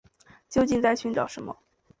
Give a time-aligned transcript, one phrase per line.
[0.49, 1.55] 究竟在寻找什么